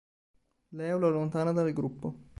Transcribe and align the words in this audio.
Leo 0.71 0.97
lo 0.97 1.09
allontana 1.09 1.51
dal 1.51 1.71
gruppo. 1.73 2.15